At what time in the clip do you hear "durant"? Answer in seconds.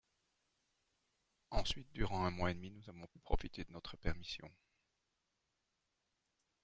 1.93-2.25